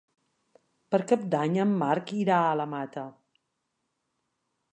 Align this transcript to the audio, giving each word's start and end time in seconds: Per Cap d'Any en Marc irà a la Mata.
Per 0.95 0.99
Cap 1.11 1.27
d'Any 1.35 1.59
en 1.65 1.75
Marc 1.83 2.15
irà 2.23 2.39
a 2.47 2.57
la 2.63 2.67
Mata. 2.73 3.05